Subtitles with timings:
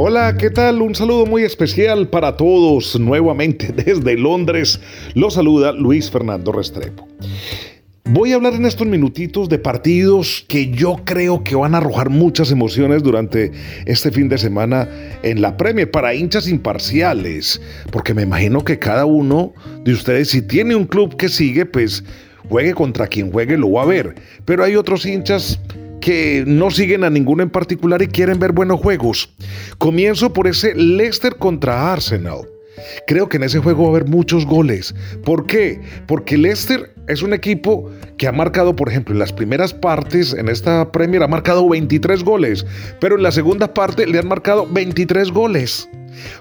[0.00, 0.80] Hola, ¿qué tal?
[0.80, 4.78] Un saludo muy especial para todos nuevamente desde Londres.
[5.14, 7.08] Los saluda Luis Fernando Restrepo.
[8.04, 12.10] Voy a hablar en estos minutitos de partidos que yo creo que van a arrojar
[12.10, 13.50] muchas emociones durante
[13.86, 14.88] este fin de semana
[15.24, 17.60] en la Premier para hinchas imparciales,
[17.90, 19.52] porque me imagino que cada uno
[19.82, 22.04] de ustedes si tiene un club que sigue, pues
[22.48, 25.58] juegue contra quien juegue lo va a ver, pero hay otros hinchas
[26.00, 29.30] que no siguen a ninguno en particular y quieren ver buenos juegos.
[29.78, 32.40] Comienzo por ese Leicester contra Arsenal.
[33.06, 34.94] Creo que en ese juego va a haber muchos goles.
[35.24, 35.80] ¿Por qué?
[36.06, 40.48] Porque Leicester es un equipo que ha marcado, por ejemplo, en las primeras partes, en
[40.48, 42.66] esta Premier ha marcado 23 goles,
[43.00, 45.88] pero en la segunda parte le han marcado 23 goles.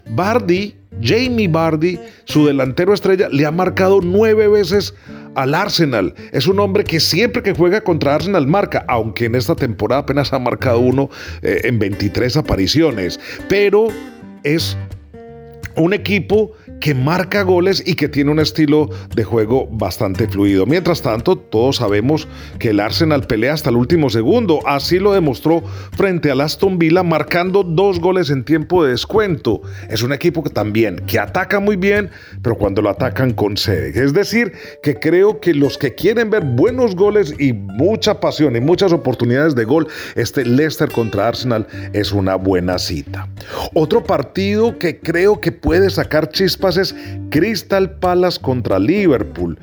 [0.09, 4.93] Bardi, Jamie Bardi, su delantero estrella, le ha marcado nueve veces
[5.37, 6.15] al Arsenal.
[6.31, 10.33] Es un hombre que siempre que juega contra Arsenal marca, aunque en esta temporada apenas
[10.33, 11.09] ha marcado uno
[11.43, 13.19] eh, en 23 apariciones.
[13.47, 13.87] Pero
[14.43, 14.75] es
[15.77, 20.65] un equipo que marca goles y que tiene un estilo de juego bastante fluido.
[20.65, 22.27] Mientras tanto, todos sabemos
[22.59, 24.59] que el Arsenal pelea hasta el último segundo.
[24.65, 25.63] Así lo demostró
[25.95, 29.61] frente al Aston Villa, marcando dos goles en tiempo de descuento.
[29.89, 32.09] Es un equipo que también, que ataca muy bien,
[32.41, 34.03] pero cuando lo atacan concede.
[34.03, 38.61] Es decir, que creo que los que quieren ver buenos goles y mucha pasión y
[38.61, 43.27] muchas oportunidades de gol, este Leicester contra Arsenal es una buena cita.
[43.73, 46.95] Otro partido que creo que puede sacar chispas es
[47.29, 49.59] Crystal Palace contra Liverpool.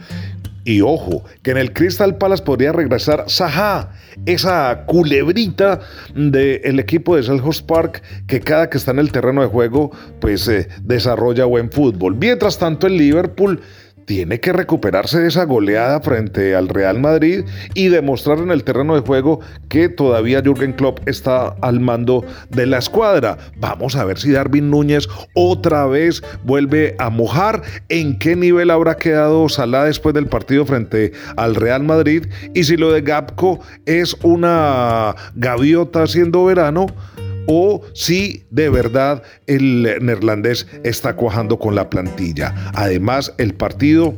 [0.66, 3.92] Y ojo, que en el Crystal Palace podría regresar Saha,
[4.24, 5.80] esa culebrita
[6.14, 10.48] del equipo de Selhurst Park que cada que está en el terreno de juego pues
[10.48, 12.16] eh, desarrolla buen fútbol.
[12.16, 13.60] Mientras tanto el Liverpool
[14.06, 18.94] tiene que recuperarse de esa goleada frente al Real Madrid y demostrar en el terreno
[18.94, 23.38] de juego que todavía Jürgen Klopp está al mando de la escuadra.
[23.56, 28.96] Vamos a ver si Darwin Núñez otra vez vuelve a mojar, en qué nivel habrá
[28.96, 34.16] quedado Salah después del partido frente al Real Madrid y si lo de Gapco es
[34.22, 36.86] una gaviota haciendo verano
[37.46, 42.54] o si de verdad el neerlandés está cuajando con la plantilla.
[42.74, 44.14] Además, el partido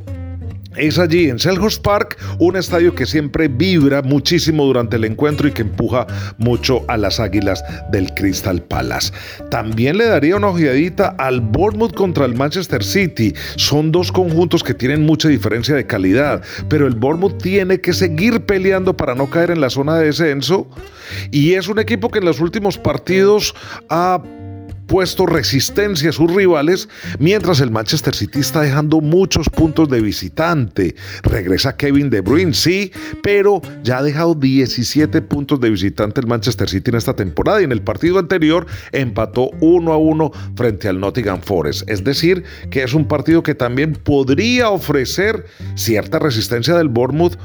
[0.77, 5.53] es allí en Selhurst Park, un estadio que siempre vibra muchísimo durante el encuentro y
[5.53, 6.07] que empuja
[6.39, 9.13] mucho a las águilas del Crystal Palace.
[9.51, 13.35] También le daría una ojeadita al Bournemouth contra el Manchester City.
[13.57, 18.41] Son dos conjuntos que tienen mucha diferencia de calidad, pero el Bournemouth tiene que seguir
[18.45, 20.69] peleando para no caer en la zona de descenso.
[21.31, 23.55] Y es un equipo que en los últimos partidos
[23.89, 24.23] ha
[24.87, 26.89] puesto resistencia a sus rivales,
[27.19, 30.95] mientras el Manchester City está dejando muchos puntos de visitante.
[31.23, 32.93] Regresa Kevin De Bruyne, sí,
[33.23, 37.65] pero ya ha dejado 17 puntos de visitante el Manchester City en esta temporada y
[37.65, 41.89] en el partido anterior empató 1 a 1 frente al Nottingham Forest.
[41.89, 47.37] Es decir, que es un partido que también podría ofrecer cierta resistencia del Bournemouth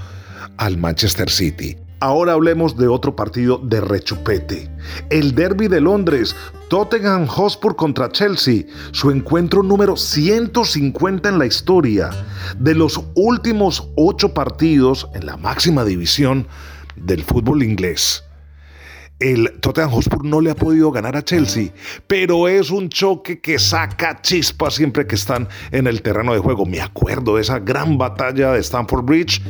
[0.57, 1.77] al Manchester City.
[1.99, 4.67] Ahora hablemos de otro partido de rechupete.
[5.11, 6.35] El Derby de Londres,
[6.71, 12.11] Tottenham Hotspur contra Chelsea, su encuentro número 150 en la historia.
[12.57, 16.47] De los últimos ocho partidos en la máxima división
[16.95, 18.23] del fútbol inglés.
[19.19, 21.73] El Tottenham Hotspur no le ha podido ganar a Chelsea,
[22.07, 26.65] pero es un choque que saca chispas siempre que están en el terreno de juego.
[26.65, 29.41] Me acuerdo de esa gran batalla de Stamford Bridge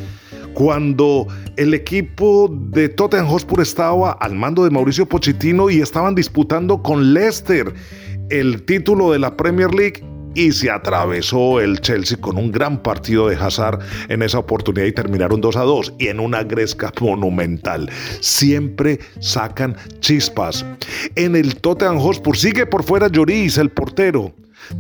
[0.54, 6.82] cuando el equipo de Tottenham Hotspur estaba al mando de Mauricio Pochettino y estaban disputando
[6.82, 7.74] con Leicester
[8.30, 10.04] el título de la Premier League
[10.34, 13.80] y se atravesó el Chelsea con un gran partido de Hazard
[14.10, 17.90] en esa oportunidad y terminaron 2 a 2 y en una gresca monumental.
[18.20, 20.66] Siempre sacan chispas.
[21.16, 24.34] En el Tottenham Hotspur sigue por fuera Lloris, el portero.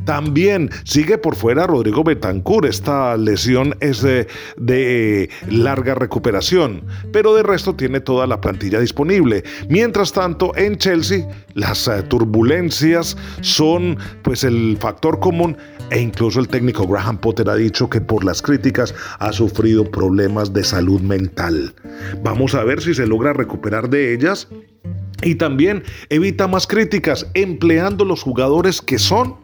[0.05, 2.65] También sigue por fuera Rodrigo Betancourt.
[2.65, 9.43] Esta lesión es de, larga recuperación, pero de resto tiene toda la plantilla disponible.
[9.69, 15.57] Mientras tanto, en Chelsea las eh, turbulencias son pues el factor común
[15.89, 20.53] e incluso el técnico Graham Potter ha dicho que por las críticas ha sufrido problemas
[20.53, 21.73] de salud mental.
[22.23, 24.47] Vamos a ver si se logra recuperar de ellas
[25.23, 29.35] y también evita más críticas empleando los jugadores que son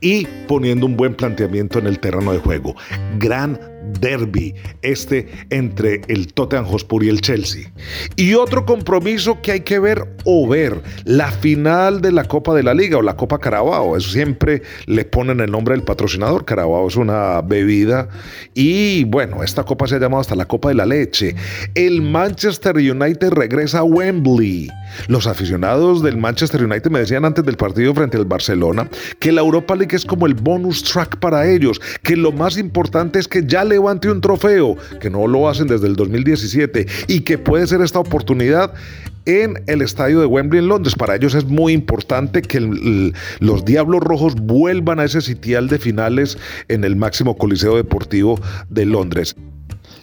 [0.00, 2.74] y poniendo un buen planteamiento en el terreno de juego.
[3.18, 3.58] Gran
[4.00, 7.70] derby, este entre el Tottenham Hotspur y el Chelsea.
[8.16, 12.62] Y otro compromiso que hay que ver o ver, la final de la Copa de
[12.62, 13.96] la Liga o la Copa Carabao.
[13.96, 16.44] Eso siempre le ponen el nombre del patrocinador.
[16.44, 18.08] Carabao es una bebida
[18.54, 21.34] y bueno, esta copa se ha llamado hasta la Copa de la Leche.
[21.74, 24.68] El Manchester United regresa a Wembley.
[25.08, 28.88] Los aficionados del Manchester United me decían antes del partido frente al Barcelona
[29.18, 33.18] que la Europa League es como el bonus track para ellos, que lo más importante
[33.18, 37.38] es que ya levante un trofeo, que no lo hacen desde el 2017 y que
[37.38, 38.72] puede ser esta oportunidad
[39.26, 40.94] en el estadio de Wembley en Londres.
[40.94, 46.38] Para ellos es muy importante que los Diablos Rojos vuelvan a ese sitial de finales
[46.68, 49.34] en el máximo coliseo deportivo de Londres.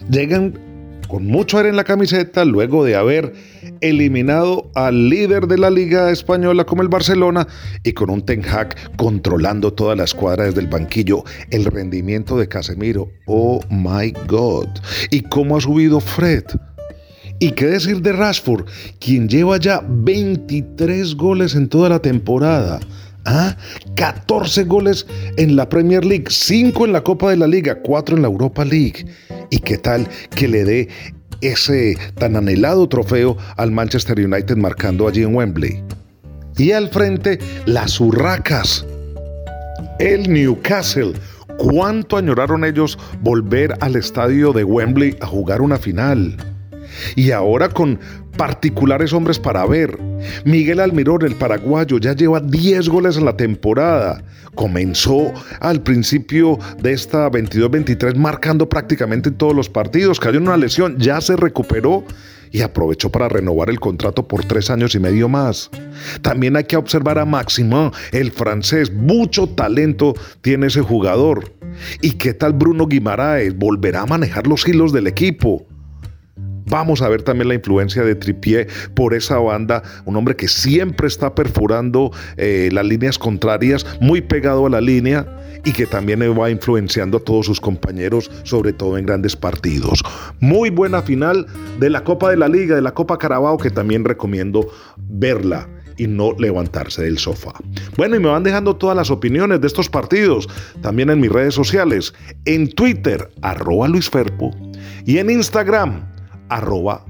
[0.09, 0.59] Llegan
[1.07, 3.33] con mucho aire en la camiseta luego de haber
[3.81, 7.47] eliminado al líder de la liga española como el Barcelona
[7.83, 11.23] y con un Ten Hag controlando toda la escuadra desde el banquillo.
[11.49, 14.67] El rendimiento de Casemiro, oh my god.
[15.11, 16.43] ¿Y cómo ha subido Fred?
[17.39, 18.65] ¿Y qué decir de Rashford,
[18.99, 22.79] quien lleva ya 23 goles en toda la temporada?
[23.29, 23.57] ¿Ah?
[23.95, 28.21] 14 goles en la Premier League, 5 en la Copa de la Liga, 4 en
[28.21, 29.05] la Europa League.
[29.49, 30.87] ¿Y qué tal que le dé
[31.41, 35.83] ese tan anhelado trofeo al Manchester United marcando allí en Wembley?
[36.57, 38.85] Y al frente, las Urracas,
[39.99, 41.11] el Newcastle.
[41.57, 46.37] ¿Cuánto añoraron ellos volver al estadio de Wembley a jugar una final?
[47.15, 47.99] Y ahora con
[48.37, 49.97] particulares hombres para ver.
[50.45, 54.23] Miguel Almirón, el paraguayo, ya lleva 10 goles en la temporada.
[54.55, 60.19] Comenzó al principio de esta 22-23 marcando prácticamente en todos los partidos.
[60.19, 62.03] Cayó en una lesión, ya se recuperó
[62.51, 65.69] y aprovechó para renovar el contrato por tres años y medio más.
[66.21, 68.91] También hay que observar a Maximin, el francés.
[68.93, 71.51] Mucho talento tiene ese jugador.
[72.01, 73.55] ¿Y qué tal Bruno Guimaraes?
[73.55, 75.67] Volverá a manejar los hilos del equipo.
[76.69, 81.07] Vamos a ver también la influencia de Tripié por esa banda, un hombre que siempre
[81.07, 85.25] está perforando eh, las líneas contrarias, muy pegado a la línea
[85.63, 90.03] y que también va influenciando a todos sus compañeros, sobre todo en grandes partidos.
[90.39, 91.47] Muy buena final
[91.79, 95.67] de la Copa de la Liga, de la Copa Carabao, que también recomiendo verla
[95.97, 97.53] y no levantarse del sofá.
[97.95, 100.47] Bueno, y me van dejando todas las opiniones de estos partidos,
[100.81, 102.13] también en mis redes sociales,
[102.45, 104.51] en Twitter, arroba Luis Ferpo,
[105.05, 106.16] y en Instagram,
[106.49, 107.05] arroba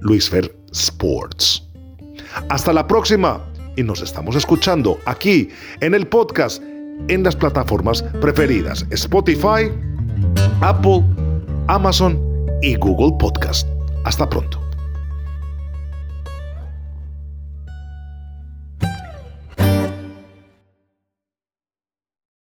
[0.00, 1.68] Luisfer Sports.
[2.48, 3.44] Hasta la próxima
[3.76, 5.48] y nos estamos escuchando aquí
[5.80, 6.62] en el podcast
[7.08, 9.70] en las plataformas preferidas Spotify,
[10.60, 11.04] Apple,
[11.68, 12.20] Amazon
[12.62, 13.68] y Google Podcast.
[14.04, 14.67] Hasta pronto.